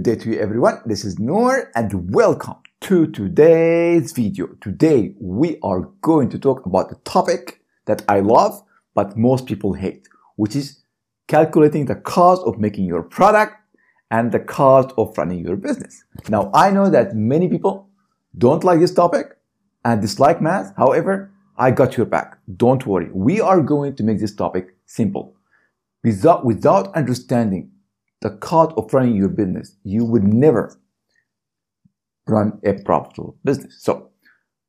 Day 0.00 0.14
to 0.14 0.30
you 0.30 0.38
everyone. 0.38 0.80
This 0.86 1.04
is 1.04 1.18
Nour 1.18 1.72
and 1.74 2.12
welcome 2.14 2.54
to 2.82 3.08
today's 3.08 4.12
video. 4.12 4.46
Today 4.60 5.14
we 5.18 5.58
are 5.60 5.88
going 6.02 6.28
to 6.28 6.38
talk 6.38 6.66
about 6.66 6.88
the 6.88 6.94
topic 7.02 7.62
that 7.86 8.02
I 8.06 8.20
love 8.20 8.62
but 8.94 9.16
most 9.16 9.46
people 9.46 9.72
hate, 9.72 10.06
which 10.36 10.54
is 10.54 10.84
calculating 11.26 11.86
the 11.86 11.96
cost 11.96 12.42
of 12.46 12.60
making 12.60 12.84
your 12.84 13.02
product 13.02 13.56
and 14.12 14.30
the 14.30 14.38
cost 14.38 14.94
of 14.96 15.18
running 15.18 15.40
your 15.40 15.56
business. 15.56 16.04
Now 16.28 16.52
I 16.54 16.70
know 16.70 16.88
that 16.90 17.16
many 17.16 17.48
people 17.48 17.88
don't 18.36 18.62
like 18.62 18.78
this 18.78 18.94
topic 18.94 19.36
and 19.84 20.00
dislike 20.00 20.40
math. 20.40 20.74
However, 20.76 21.32
I 21.56 21.72
got 21.72 21.96
your 21.96 22.06
back. 22.06 22.38
Don't 22.56 22.86
worry. 22.86 23.10
We 23.12 23.40
are 23.40 23.60
going 23.60 23.96
to 23.96 24.04
make 24.04 24.20
this 24.20 24.34
topic 24.34 24.76
simple. 24.86 25.34
Without, 26.04 26.44
without 26.44 26.94
understanding 26.94 27.72
the 28.20 28.30
cost 28.30 28.72
of 28.76 28.92
running 28.92 29.16
your 29.16 29.28
business, 29.28 29.76
you 29.84 30.04
would 30.04 30.24
never 30.24 30.78
run 32.26 32.60
a 32.64 32.74
profitable 32.74 33.36
business. 33.44 33.76
So 33.80 34.10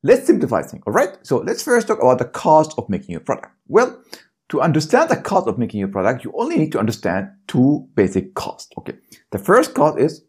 let's 0.04 0.26
simplify 0.26 0.62
things, 0.62 0.84
all 0.86 0.94
right? 0.94 1.18
So 1.24 1.38
let's 1.38 1.64
first 1.64 1.88
talk 1.88 2.00
about 2.00 2.20
the 2.20 2.26
cost 2.26 2.74
of 2.78 2.90
making 2.90 3.12
your 3.12 3.22
product. 3.22 3.54
Well, 3.68 4.02
to 4.50 4.62
understand 4.62 5.10
the 5.10 5.18
cost 5.18 5.48
of 5.48 5.58
making 5.58 5.80
your 5.80 5.90
product, 5.90 6.24
you 6.24 6.34
only 6.36 6.58
need 6.58 6.72
to 6.72 6.80
understand 6.80 7.30
two 7.48 7.88
basic 7.96 8.34
costs, 8.34 8.72
okay? 8.78 8.98
The 9.32 9.40
first 9.40 9.74
cost 9.74 10.00
is 10.00 10.24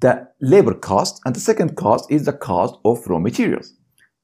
the 0.00 0.28
labor 0.40 0.74
cost, 0.74 1.20
and 1.24 1.34
the 1.34 1.40
second 1.40 1.76
cost 1.76 2.10
is 2.10 2.26
the 2.26 2.32
cost 2.32 2.76
of 2.84 3.06
raw 3.06 3.18
materials. 3.18 3.74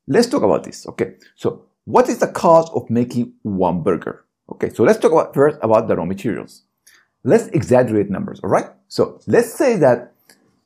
Let's 0.06 0.26
talk 0.26 0.42
about 0.42 0.64
this, 0.64 0.86
okay? 0.86 1.14
So 1.34 1.66
what 1.84 2.08
is 2.08 2.18
the 2.18 2.28
cost 2.28 2.72
of 2.74 2.88
making 2.88 3.34
one 3.42 3.82
burger? 3.82 4.24
Okay, 4.50 4.70
so 4.70 4.82
let's 4.82 4.98
talk 4.98 5.12
about 5.12 5.34
first 5.34 5.58
about 5.62 5.88
the 5.88 5.96
raw 5.96 6.04
materials. 6.04 6.62
Let's 7.24 7.46
exaggerate 7.48 8.10
numbers, 8.10 8.40
all 8.42 8.50
right? 8.50 8.66
So 8.88 9.20
let's 9.26 9.52
say 9.52 9.76
that 9.76 10.12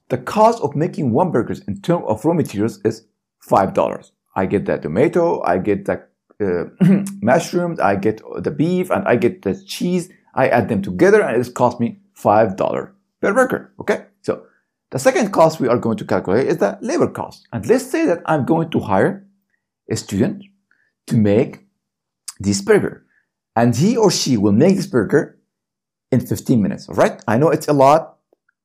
the 0.08 0.18
cost 0.18 0.62
of 0.62 0.74
making 0.74 1.12
one 1.12 1.30
burger 1.30 1.54
in 1.66 1.80
terms 1.80 2.04
of 2.06 2.24
raw 2.24 2.32
materials 2.32 2.80
is 2.84 3.06
$5. 3.48 4.10
I 4.34 4.46
get 4.46 4.66
the 4.66 4.78
tomato, 4.78 5.42
I 5.42 5.58
get 5.58 5.84
the 5.84 6.02
uh, 6.40 6.64
mushrooms, 7.22 7.80
I 7.80 7.96
get 7.96 8.20
the 8.38 8.50
beef, 8.50 8.90
and 8.90 9.06
I 9.08 9.16
get 9.16 9.42
the 9.42 9.54
cheese. 9.66 10.10
I 10.34 10.48
add 10.48 10.68
them 10.68 10.82
together 10.82 11.22
and 11.22 11.44
it 11.44 11.54
costs 11.54 11.80
me 11.80 12.00
$5 12.18 12.90
per 13.20 13.32
burger, 13.32 13.72
okay? 13.80 14.06
So 14.20 14.46
the 14.90 14.98
second 14.98 15.32
cost 15.32 15.60
we 15.60 15.68
are 15.68 15.78
going 15.78 15.96
to 15.96 16.04
calculate 16.04 16.46
is 16.46 16.58
the 16.58 16.78
labor 16.82 17.08
cost. 17.08 17.48
And 17.52 17.66
let's 17.66 17.90
say 17.90 18.04
that 18.06 18.22
I'm 18.26 18.44
going 18.44 18.70
to 18.70 18.80
hire 18.80 19.26
a 19.90 19.96
student 19.96 20.44
to 21.06 21.16
make 21.16 21.66
this 22.38 22.60
burger. 22.60 23.04
And 23.54 23.74
he 23.74 23.96
or 23.96 24.10
she 24.10 24.36
will 24.36 24.52
make 24.52 24.76
this 24.76 24.86
burger 24.86 25.35
in 26.10 26.20
15 26.20 26.62
minutes, 26.62 26.88
right? 26.88 27.22
I 27.26 27.36
know 27.38 27.50
it's 27.50 27.68
a 27.68 27.72
lot, 27.72 28.18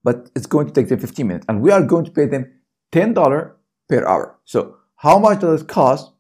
but 0.04 0.30
it's 0.36 0.46
going 0.46 0.68
to 0.68 0.74
take 0.74 0.90
them 0.90 1.00
15 1.00 1.28
minutes. 1.28 1.46
And 1.50 1.62
we 1.62 1.72
are 1.72 1.82
going 1.84 2.06
to 2.06 2.12
pay 2.12 2.26
them 2.26 2.52
$10 2.92 3.52
per 3.90 4.06
hour. 4.06 4.38
So 4.46 4.78
how 4.96 5.18
much 5.20 5.40
does 5.42 5.62
it 5.62 5.68
cost 5.68 6.12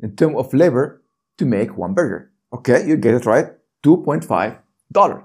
in 0.00 0.16
terms 0.16 0.36
of 0.36 0.52
labor 0.54 1.02
to 1.38 1.44
make 1.44 1.76
one 1.76 1.94
burger? 1.94 2.30
Okay, 2.52 2.86
you 2.86 2.96
get 2.96 3.14
it 3.14 3.26
right, 3.26 3.52
$2.5. 3.84 4.58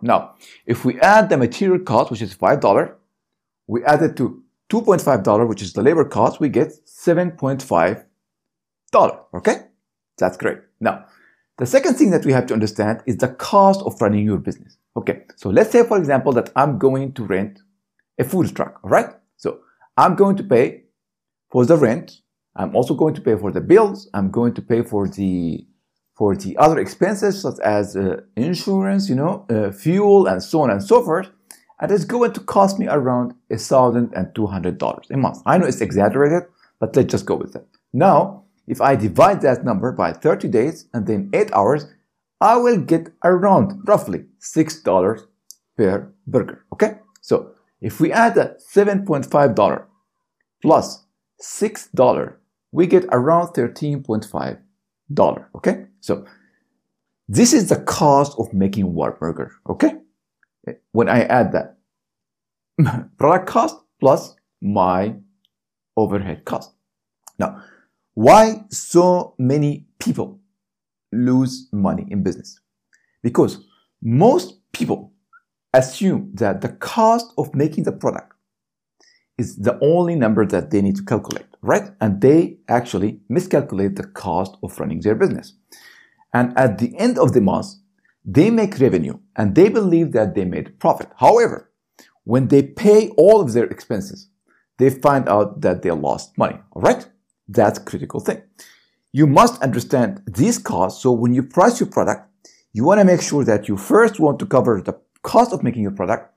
Now, 0.02 0.36
if 0.66 0.84
we 0.84 1.00
add 1.00 1.30
the 1.30 1.38
material 1.38 1.80
cost, 1.80 2.10
which 2.10 2.22
is 2.22 2.34
$5, 2.34 2.96
we 3.68 3.84
add 3.84 4.02
it 4.02 4.16
to 4.18 4.44
$2.5, 4.72 5.48
which 5.48 5.62
is 5.62 5.74
the 5.74 5.82
labor 5.84 6.06
cost, 6.06 6.40
we 6.40 6.50
get 6.50 6.74
$7.5. 6.88 8.06
Okay? 9.34 9.56
That's 10.18 10.38
great. 10.38 10.58
Now, 10.80 11.06
the 11.58 11.66
second 11.66 11.96
thing 11.96 12.10
that 12.12 12.26
we 12.26 12.32
have 12.32 12.48
to 12.48 12.54
understand 12.54 13.04
is 13.06 13.18
the 13.18 13.28
cost 13.28 13.82
of 13.84 14.02
running 14.02 14.26
your 14.26 14.38
business. 14.38 14.78
Okay, 15.00 15.22
so 15.38 15.50
let's 15.50 15.72
say, 15.72 15.86
for 15.86 15.98
example, 15.98 16.34
that 16.34 16.52
I'm 16.58 16.78
going 16.78 17.14
to 17.14 17.24
rent 17.24 17.62
a 18.18 18.26
food 18.26 18.54
truck, 18.54 18.82
all 18.84 18.90
right? 18.90 19.08
So 19.38 19.62
I'm 19.96 20.16
going 20.16 20.36
to 20.36 20.44
pay 20.44 20.84
for 21.50 21.66
the 21.66 21.78
rent. 21.78 22.20
I'm 22.58 22.76
also 22.76 22.94
going 22.96 23.14
to 23.14 23.22
pay 23.22 23.38
for 23.38 23.50
the 23.50 23.62
bills. 23.62 24.10
I'm 24.14 24.30
going 24.30 24.54
to 24.56 24.62
pay 24.62 24.82
for 24.82 25.08
the 25.08 25.66
for 26.18 26.36
the 26.36 26.58
other 26.58 26.80
expenses 26.80 27.42
such 27.42 27.60
as 27.64 27.96
uh, 27.96 28.20
insurance, 28.36 29.08
you 29.08 29.16
know, 29.16 29.46
uh, 29.50 29.72
fuel, 29.72 30.28
and 30.28 30.44
so 30.44 30.64
on 30.64 30.70
and 30.70 30.84
so 30.84 31.02
forth. 31.02 31.30
And 31.80 31.90
it's 31.90 32.04
going 32.04 32.34
to 32.34 32.42
cost 32.42 32.78
me 32.78 32.90
around 32.90 33.36
a 33.50 33.58
thousand 33.58 34.12
and 34.18 34.36
two 34.36 34.48
hundred 34.48 34.80
dollars 34.80 35.08
a 35.12 35.16
month. 35.16 35.38
I 35.46 35.58
know 35.58 35.66
it's 35.66 35.80
exaggerated, 35.80 36.44
but 36.82 36.94
let's 36.94 37.10
just 37.10 37.26
go 37.26 37.36
with 37.36 37.56
it. 37.56 37.66
Now, 37.94 38.44
if 38.68 38.82
I 38.82 38.98
divide 38.98 39.40
that 39.44 39.64
number 39.64 39.94
by 39.94 40.12
30 40.12 40.50
days 40.50 40.90
and 40.94 41.08
then 41.08 41.30
8 41.34 41.54
hours, 41.54 41.86
I 42.42 42.58
will 42.58 42.78
get 42.78 43.10
around 43.24 43.82
roughly 43.86 44.26
$6 44.40 45.22
per 45.78 46.14
burger. 46.26 46.66
Okay? 46.74 47.00
So 47.22 47.52
if 47.82 48.00
we 48.00 48.12
add 48.12 48.38
a 48.38 48.56
$7.5 48.74 49.86
plus 50.62 51.06
$6, 51.42 52.34
we 52.72 52.88
get 52.88 53.06
around 53.12 53.54
$13.5. 53.54 55.46
Okay? 55.56 55.86
So 56.00 56.26
this 57.28 57.54
is 57.54 57.70
the 57.70 57.82
cost 57.82 58.38
of 58.40 58.54
making 58.54 58.94
one 58.94 59.14
burger. 59.20 59.52
Okay? 59.70 59.94
When 60.92 61.10
I 61.10 61.24
add 61.24 61.52
that 61.54 61.78
product 63.18 63.48
cost 63.48 63.76
plus 64.00 64.36
my 64.62 65.16
overhead 65.98 66.46
cost. 66.46 66.72
Now, 67.38 67.64
why 68.14 68.66
so 68.70 69.36
many 69.38 69.86
people 70.00 70.40
lose 71.12 71.68
money 71.72 72.06
in 72.10 72.24
business? 72.24 72.60
Because 73.22 73.66
most 74.02 74.60
people 74.72 75.14
assume 75.74 76.32
that 76.36 76.62
the 76.62 76.70
cost 76.70 77.34
of 77.38 77.54
making 77.54 77.84
the 77.84 77.92
product 77.92 78.34
is 79.38 79.56
the 79.58 79.80
only 79.82 80.16
number 80.16 80.46
that 80.46 80.70
they 80.70 80.82
need 80.82 80.96
to 80.98 81.06
calculate, 81.06 81.46
right? 81.62 81.92
And 82.02 82.22
they 82.22 82.58
actually 82.68 83.22
miscalculate 83.30 83.96
the 83.96 84.08
cost 84.08 84.58
of 84.64 84.78
running 84.80 85.00
their 85.00 85.16
business. 85.16 85.54
And 86.34 86.58
at 86.58 86.78
the 86.78 86.98
end 86.98 87.18
of 87.18 87.34
the 87.34 87.42
month, 87.42 87.68
they 88.26 88.50
make 88.50 88.80
revenue 88.80 89.18
and 89.36 89.56
they 89.56 89.70
believe 89.70 90.12
that 90.12 90.36
they 90.36 90.46
made 90.46 90.80
profit. 90.80 91.10
However, 91.18 91.72
when 92.26 92.50
they 92.50 92.62
pay 92.62 93.10
all 93.18 93.42
of 93.42 93.54
their 93.54 93.66
expenses, 93.66 94.30
they 94.78 94.90
find 94.90 95.28
out 95.28 95.62
that 95.62 95.82
they 95.82 95.92
lost 95.92 96.38
money, 96.38 96.60
all 96.72 96.82
right? 96.82 97.08
That's 97.48 97.80
critical 97.80 98.20
thing. 98.20 98.42
You 99.12 99.26
must 99.26 99.62
understand 99.62 100.22
these 100.28 100.58
costs. 100.60 101.02
So 101.02 101.12
when 101.12 101.34
you 101.34 101.42
price 101.42 101.80
your 101.80 101.90
product, 101.90 102.30
you 102.74 102.84
want 102.84 103.00
to 103.00 103.06
make 103.06 103.22
sure 103.22 103.44
that 103.44 103.68
you 103.68 103.76
first 103.76 104.20
want 104.20 104.38
to 104.40 104.46
cover 104.46 104.82
the 104.82 104.94
cost 105.24 105.52
of 105.52 105.64
making 105.64 105.82
your 105.82 105.92
product. 105.92 106.32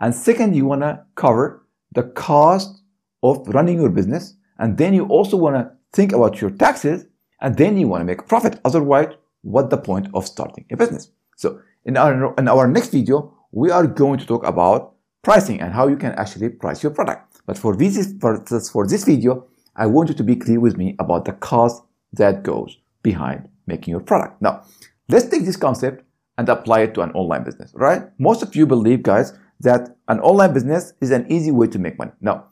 And 0.00 0.14
second, 0.14 0.54
you 0.54 0.66
want 0.66 0.82
to 0.82 1.04
cover 1.14 1.66
the 1.92 2.02
cost 2.02 2.82
of 3.22 3.48
running 3.48 3.80
your 3.80 3.88
business. 3.88 4.34
And 4.58 4.76
then 4.76 4.92
you 4.92 5.06
also 5.06 5.36
want 5.36 5.56
to 5.56 5.72
think 5.92 6.12
about 6.12 6.40
your 6.40 6.50
taxes. 6.50 7.06
And 7.40 7.56
then 7.56 7.78
you 7.78 7.88
want 7.88 8.02
to 8.02 8.04
make 8.04 8.28
profit. 8.28 8.60
Otherwise, 8.64 9.14
what 9.42 9.70
the 9.70 9.78
point 9.78 10.08
of 10.12 10.26
starting 10.26 10.66
a 10.70 10.76
business? 10.76 11.10
So 11.36 11.62
in 11.84 11.96
our, 11.96 12.34
in 12.36 12.48
our 12.48 12.68
next 12.68 12.90
video, 12.90 13.34
we 13.52 13.70
are 13.70 13.86
going 13.86 14.18
to 14.18 14.26
talk 14.26 14.46
about 14.46 14.94
pricing 15.22 15.60
and 15.60 15.72
how 15.72 15.88
you 15.88 15.96
can 15.96 16.12
actually 16.12 16.50
price 16.50 16.82
your 16.82 16.92
product. 16.92 17.40
But 17.46 17.56
for 17.56 17.74
this, 17.74 18.12
for 18.20 18.44
this, 18.50 18.68
for 18.68 18.86
this 18.86 19.04
video, 19.04 19.46
I 19.74 19.86
want 19.86 20.10
you 20.10 20.14
to 20.16 20.24
be 20.24 20.36
clear 20.36 20.60
with 20.60 20.76
me 20.76 20.96
about 20.98 21.24
the 21.24 21.32
cost 21.32 21.82
that 22.12 22.42
goes 22.42 22.78
behind 23.02 23.48
making 23.66 23.92
your 23.92 24.00
product. 24.00 24.40
Now, 24.40 24.64
let's 25.08 25.28
take 25.28 25.44
this 25.44 25.56
concept 25.56 26.04
and 26.36 26.48
apply 26.48 26.80
it 26.80 26.94
to 26.94 27.02
an 27.02 27.10
online 27.12 27.44
business, 27.44 27.72
right? 27.74 28.02
Most 28.18 28.42
of 28.42 28.54
you 28.54 28.66
believe, 28.66 29.02
guys, 29.02 29.32
that 29.60 29.96
an 30.08 30.20
online 30.20 30.54
business 30.54 30.92
is 31.00 31.10
an 31.10 31.30
easy 31.30 31.50
way 31.50 31.66
to 31.66 31.78
make 31.78 31.98
money. 31.98 32.12
Now, 32.20 32.46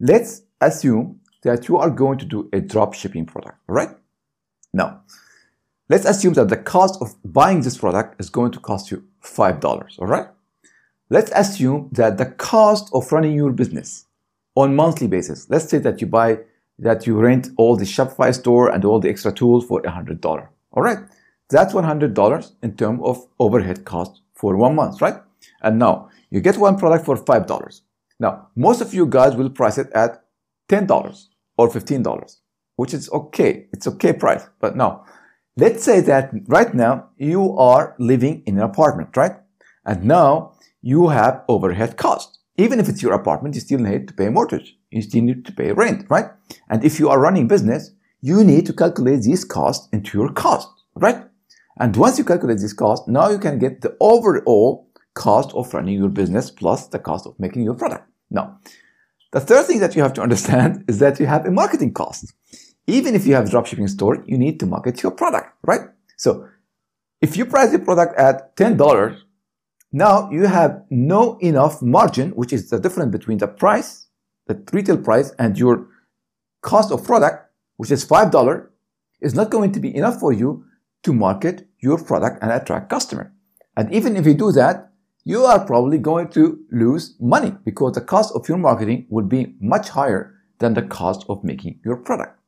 let's 0.00 0.42
assume 0.60 1.20
that 1.42 1.68
you 1.68 1.76
are 1.76 1.90
going 1.90 2.18
to 2.18 2.24
do 2.24 2.48
a 2.52 2.60
drop 2.60 2.94
shipping 2.94 3.26
product, 3.26 3.58
right? 3.66 3.90
Now, 4.72 5.02
let's 5.88 6.04
assume 6.04 6.34
that 6.34 6.48
the 6.48 6.56
cost 6.56 7.00
of 7.02 7.14
buying 7.24 7.62
this 7.62 7.76
product 7.76 8.20
is 8.20 8.30
going 8.30 8.52
to 8.52 8.60
cost 8.60 8.90
you 8.90 9.04
$5, 9.22 9.98
all 9.98 10.06
right? 10.06 10.28
Let's 11.10 11.32
assume 11.34 11.90
that 11.92 12.16
the 12.16 12.26
cost 12.26 12.90
of 12.94 13.10
running 13.12 13.34
your 13.34 13.52
business 13.52 14.06
on 14.54 14.76
monthly 14.76 15.08
basis, 15.08 15.50
let's 15.50 15.68
say 15.68 15.78
that 15.78 16.00
you 16.00 16.06
buy 16.06 16.38
that 16.82 17.06
you 17.06 17.16
rent 17.16 17.48
all 17.56 17.76
the 17.76 17.84
Shopify 17.84 18.34
store 18.34 18.68
and 18.68 18.84
all 18.84 18.98
the 19.00 19.08
extra 19.08 19.32
tools 19.32 19.64
for 19.64 19.80
$100. 19.82 20.48
All 20.72 20.82
right. 20.82 20.98
That's 21.48 21.72
$100 21.72 22.52
in 22.62 22.76
terms 22.76 23.00
of 23.04 23.26
overhead 23.38 23.84
cost 23.84 24.22
for 24.34 24.56
one 24.56 24.74
month, 24.74 25.00
right? 25.00 25.16
And 25.62 25.78
now 25.78 26.10
you 26.30 26.40
get 26.40 26.56
one 26.56 26.76
product 26.76 27.04
for 27.04 27.16
$5. 27.16 27.80
Now, 28.18 28.48
most 28.56 28.80
of 28.80 28.94
you 28.94 29.06
guys 29.06 29.36
will 29.36 29.50
price 29.50 29.78
it 29.78 29.90
at 29.92 30.24
$10 30.68 31.26
or 31.56 31.68
$15, 31.68 32.36
which 32.76 32.94
is 32.94 33.10
okay. 33.10 33.66
It's 33.72 33.86
okay 33.86 34.12
price. 34.12 34.44
But 34.60 34.76
now, 34.76 35.04
let's 35.56 35.84
say 35.84 36.00
that 36.00 36.32
right 36.46 36.74
now 36.74 37.10
you 37.16 37.56
are 37.58 37.94
living 37.98 38.42
in 38.46 38.58
an 38.58 38.64
apartment, 38.64 39.16
right? 39.16 39.36
And 39.84 40.04
now 40.04 40.54
you 40.80 41.08
have 41.08 41.44
overhead 41.48 41.96
cost. 41.96 42.38
Even 42.56 42.80
if 42.80 42.88
it's 42.88 43.02
your 43.02 43.12
apartment, 43.12 43.54
you 43.54 43.60
still 43.60 43.78
need 43.78 44.08
to 44.08 44.14
pay 44.14 44.28
mortgage. 44.28 44.78
You 44.92 45.02
still 45.02 45.22
need 45.22 45.44
to 45.46 45.52
pay 45.52 45.72
rent, 45.72 46.06
right? 46.08 46.26
And 46.68 46.84
if 46.84 46.98
you 46.98 47.08
are 47.08 47.18
running 47.18 47.48
business, 47.48 47.90
you 48.20 48.44
need 48.44 48.66
to 48.66 48.72
calculate 48.72 49.22
these 49.22 49.44
costs 49.44 49.88
into 49.92 50.18
your 50.18 50.32
cost, 50.32 50.68
right? 50.94 51.24
And 51.78 51.96
once 51.96 52.18
you 52.18 52.24
calculate 52.24 52.58
this 52.58 52.72
cost, 52.72 53.08
now 53.08 53.30
you 53.30 53.38
can 53.38 53.58
get 53.58 53.80
the 53.80 53.96
overall 54.00 54.88
cost 55.14 55.52
of 55.54 55.72
running 55.74 55.98
your 55.98 56.08
business 56.08 56.50
plus 56.50 56.86
the 56.88 56.98
cost 56.98 57.26
of 57.26 57.38
making 57.38 57.62
your 57.62 57.74
product. 57.74 58.08
Now, 58.30 58.58
the 59.32 59.40
third 59.40 59.66
thing 59.66 59.80
that 59.80 59.96
you 59.96 60.02
have 60.02 60.12
to 60.14 60.22
understand 60.22 60.84
is 60.88 60.98
that 60.98 61.18
you 61.18 61.26
have 61.26 61.46
a 61.46 61.50
marketing 61.50 61.92
cost. 61.92 62.32
Even 62.86 63.14
if 63.14 63.26
you 63.26 63.34
have 63.34 63.48
dropshipping 63.48 63.88
store, 63.88 64.22
you 64.26 64.36
need 64.36 64.60
to 64.60 64.66
market 64.66 65.02
your 65.02 65.12
product, 65.12 65.48
right? 65.62 65.82
So 66.16 66.48
if 67.20 67.36
you 67.36 67.46
price 67.46 67.70
your 67.70 67.80
product 67.80 68.18
at 68.18 68.56
$10, 68.56 69.20
now 69.92 70.30
you 70.30 70.46
have 70.46 70.82
no 70.90 71.38
enough 71.38 71.82
margin, 71.82 72.30
which 72.30 72.52
is 72.52 72.70
the 72.70 72.80
difference 72.80 73.12
between 73.12 73.38
the 73.38 73.46
price, 73.46 74.01
the 74.46 74.62
retail 74.72 74.98
price 74.98 75.32
and 75.38 75.58
your 75.58 75.88
cost 76.60 76.92
of 76.92 77.04
product, 77.04 77.50
which 77.76 77.90
is 77.90 78.04
$5, 78.04 78.66
is 79.20 79.34
not 79.34 79.50
going 79.50 79.72
to 79.72 79.80
be 79.80 79.94
enough 79.94 80.18
for 80.18 80.32
you 80.32 80.64
to 81.02 81.12
market 81.12 81.66
your 81.78 82.02
product 82.02 82.42
and 82.42 82.50
attract 82.50 82.90
customer. 82.90 83.32
And 83.76 83.92
even 83.92 84.16
if 84.16 84.26
you 84.26 84.34
do 84.34 84.52
that, 84.52 84.92
you 85.24 85.44
are 85.44 85.64
probably 85.64 85.98
going 85.98 86.28
to 86.30 86.60
lose 86.70 87.14
money 87.20 87.54
because 87.64 87.92
the 87.92 88.00
cost 88.00 88.34
of 88.34 88.48
your 88.48 88.58
marketing 88.58 89.06
will 89.08 89.24
be 89.24 89.54
much 89.60 89.90
higher 89.90 90.34
than 90.58 90.74
the 90.74 90.82
cost 90.82 91.24
of 91.28 91.44
making 91.44 91.80
your 91.84 91.96
product. 91.96 92.38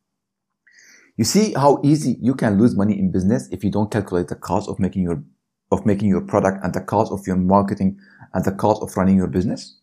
You 1.16 1.24
see 1.24 1.52
how 1.52 1.80
easy 1.84 2.18
you 2.20 2.34
can 2.34 2.58
lose 2.58 2.74
money 2.74 2.98
in 2.98 3.12
business 3.12 3.48
if 3.52 3.62
you 3.62 3.70
don't 3.70 3.90
calculate 3.90 4.28
the 4.28 4.34
cost 4.34 4.68
of 4.68 4.80
making 4.80 5.02
your 5.02 5.22
of 5.70 5.86
making 5.86 6.08
your 6.08 6.20
product 6.20 6.62
and 6.62 6.74
the 6.74 6.80
cost 6.80 7.10
of 7.10 7.26
your 7.26 7.36
marketing 7.36 7.98
and 8.32 8.44
the 8.44 8.52
cost 8.52 8.82
of 8.82 8.96
running 8.96 9.16
your 9.16 9.26
business. 9.26 9.78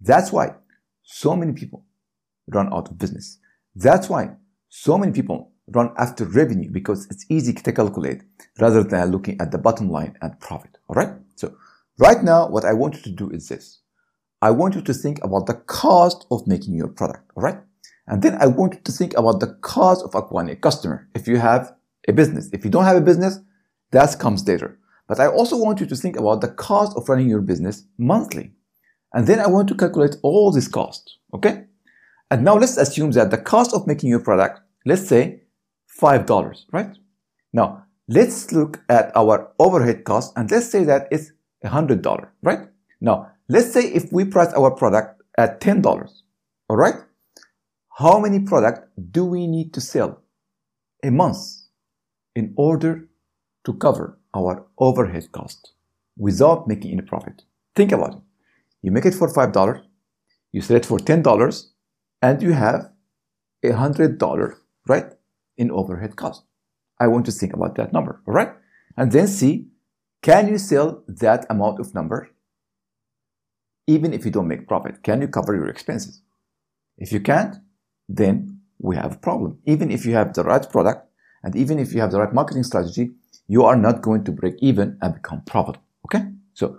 That's 0.00 0.32
why 0.32 0.54
so 1.08 1.36
many 1.36 1.52
people 1.52 1.84
run 2.48 2.72
out 2.74 2.88
of 2.88 2.98
business. 2.98 3.38
That's 3.76 4.08
why 4.08 4.30
so 4.68 4.98
many 4.98 5.12
people 5.12 5.52
run 5.68 5.92
after 5.96 6.24
revenue 6.24 6.68
because 6.70 7.06
it's 7.10 7.24
easy 7.30 7.52
to 7.52 7.72
calculate 7.72 8.22
rather 8.58 8.82
than 8.82 9.12
looking 9.12 9.40
at 9.40 9.52
the 9.52 9.58
bottom 9.58 9.88
line 9.88 10.16
and 10.20 10.38
profit. 10.40 10.78
All 10.88 10.96
right. 10.96 11.14
So 11.36 11.56
right 11.98 12.22
now, 12.22 12.48
what 12.48 12.64
I 12.64 12.72
want 12.72 12.96
you 12.96 13.02
to 13.02 13.10
do 13.10 13.30
is 13.30 13.48
this. 13.48 13.80
I 14.42 14.50
want 14.50 14.74
you 14.74 14.82
to 14.82 14.92
think 14.92 15.22
about 15.22 15.46
the 15.46 15.54
cost 15.54 16.26
of 16.30 16.46
making 16.46 16.74
your 16.74 16.88
product. 16.88 17.30
All 17.36 17.42
right. 17.42 17.58
And 18.08 18.22
then 18.22 18.36
I 18.40 18.46
want 18.46 18.74
you 18.74 18.80
to 18.80 18.92
think 18.92 19.16
about 19.16 19.38
the 19.38 19.54
cost 19.62 20.04
of 20.04 20.14
acquiring 20.14 20.50
a 20.50 20.56
customer. 20.56 21.08
If 21.14 21.28
you 21.28 21.36
have 21.36 21.72
a 22.08 22.12
business, 22.12 22.50
if 22.52 22.64
you 22.64 22.70
don't 22.70 22.84
have 22.84 22.96
a 22.96 23.00
business, 23.00 23.38
that 23.92 24.18
comes 24.18 24.46
later. 24.46 24.78
But 25.06 25.20
I 25.20 25.28
also 25.28 25.56
want 25.56 25.80
you 25.80 25.86
to 25.86 25.96
think 25.96 26.16
about 26.16 26.40
the 26.40 26.48
cost 26.48 26.96
of 26.96 27.08
running 27.08 27.28
your 27.28 27.40
business 27.40 27.84
monthly. 27.96 28.52
And 29.16 29.26
then 29.26 29.40
I 29.40 29.46
want 29.46 29.66
to 29.68 29.74
calculate 29.74 30.16
all 30.22 30.52
these 30.52 30.68
costs. 30.68 31.16
Okay. 31.32 31.64
And 32.30 32.44
now 32.44 32.56
let's 32.58 32.76
assume 32.76 33.12
that 33.12 33.30
the 33.30 33.38
cost 33.38 33.72
of 33.72 33.86
making 33.86 34.10
your 34.10 34.20
product, 34.20 34.60
let's 34.84 35.08
say 35.08 35.40
$5, 35.98 36.64
right? 36.70 36.90
Now, 37.50 37.86
let's 38.08 38.52
look 38.52 38.82
at 38.90 39.16
our 39.16 39.52
overhead 39.58 40.04
cost 40.04 40.34
and 40.36 40.50
let's 40.50 40.68
say 40.68 40.84
that 40.84 41.08
it's 41.10 41.32
$100, 41.64 42.28
right? 42.42 42.68
Now, 43.00 43.32
let's 43.48 43.72
say 43.72 43.86
if 43.86 44.12
we 44.12 44.26
price 44.26 44.52
our 44.52 44.70
product 44.70 45.22
at 45.38 45.62
$10, 45.62 45.86
all 46.68 46.76
right? 46.76 46.96
How 47.98 48.20
many 48.20 48.40
product 48.40 48.90
do 49.12 49.24
we 49.24 49.46
need 49.46 49.72
to 49.72 49.80
sell 49.80 50.20
a 51.02 51.10
month 51.10 51.38
in 52.34 52.52
order 52.58 53.08
to 53.64 53.72
cover 53.72 54.18
our 54.34 54.66
overhead 54.76 55.32
cost 55.32 55.72
without 56.18 56.68
making 56.68 56.92
any 56.92 57.02
profit? 57.02 57.44
Think 57.74 57.92
about 57.92 58.16
it. 58.16 58.25
You 58.86 58.92
make 58.92 59.04
it 59.04 59.14
for 59.14 59.28
$5, 59.28 59.82
you 60.52 60.60
sell 60.62 60.76
it 60.76 60.86
for 60.86 60.98
$10, 60.98 61.66
and 62.22 62.40
you 62.40 62.52
have 62.52 62.92
a 63.64 63.70
$100, 63.70 64.54
right? 64.86 65.06
in 65.56 65.70
overhead 65.70 66.16
cost. 66.16 66.42
I 67.00 67.06
want 67.08 67.26
to 67.26 67.32
think 67.32 67.52
about 67.52 67.74
that 67.76 67.92
number, 67.92 68.20
all 68.26 68.34
right? 68.34 68.52
And 68.96 69.12
then 69.12 69.26
see, 69.26 69.66
can 70.22 70.48
you 70.48 70.58
sell 70.58 71.02
that 71.06 71.46
amount 71.50 71.80
of 71.80 71.94
number 71.94 72.30
even 73.86 74.12
if 74.12 74.24
you 74.24 74.30
don't 74.30 74.48
make 74.48 74.66
profit? 74.66 75.02
Can 75.02 75.20
you 75.20 75.28
cover 75.28 75.54
your 75.54 75.68
expenses? 75.68 76.22
If 76.98 77.12
you 77.12 77.20
can't, 77.20 77.56
then 78.08 78.60
we 78.78 78.96
have 78.96 79.14
a 79.14 79.18
problem. 79.18 79.58
Even 79.66 79.90
if 79.90 80.04
you 80.04 80.14
have 80.14 80.34
the 80.34 80.44
right 80.44 80.68
product 80.68 81.08
and 81.42 81.54
even 81.54 81.78
if 81.78 81.94
you 81.94 82.00
have 82.00 82.10
the 82.10 82.20
right 82.20 82.32
marketing 82.32 82.64
strategy, 82.64 83.10
you 83.46 83.64
are 83.64 83.76
not 83.76 84.02
going 84.02 84.24
to 84.24 84.32
break 84.32 84.56
even 84.60 84.98
and 85.02 85.14
become 85.14 85.42
profitable. 85.42 85.84
Okay? 86.06 86.24
So 86.54 86.78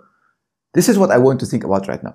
this 0.78 0.88
is 0.88 0.96
what 0.96 1.10
I 1.10 1.18
want 1.18 1.40
to 1.40 1.46
think 1.46 1.64
about 1.64 1.88
right 1.88 2.02
now. 2.04 2.14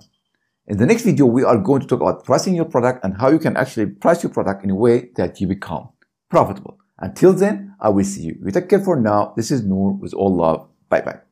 In 0.68 0.78
the 0.78 0.86
next 0.86 1.04
video, 1.04 1.26
we 1.26 1.44
are 1.44 1.58
going 1.58 1.82
to 1.82 1.88
talk 1.88 2.00
about 2.00 2.24
pricing 2.24 2.56
your 2.56 2.64
product 2.64 3.04
and 3.04 3.18
how 3.20 3.30
you 3.30 3.38
can 3.38 3.58
actually 3.58 3.88
price 3.88 4.24
your 4.24 4.32
product 4.32 4.64
in 4.64 4.70
a 4.70 4.76
way 4.76 5.10
that 5.18 5.42
you 5.42 5.48
become 5.48 5.90
profitable. 6.30 6.78
Until 6.98 7.34
then, 7.34 7.76
I 7.82 7.90
will 7.90 8.06
see 8.06 8.22
you. 8.22 8.36
You 8.42 8.52
take 8.52 8.70
care 8.70 8.80
for 8.80 8.96
now. 8.96 9.34
This 9.36 9.52
is 9.52 9.66
Nour 9.66 9.98
with 10.00 10.14
all 10.14 10.34
love. 10.34 10.70
Bye 10.88 11.02
bye. 11.02 11.24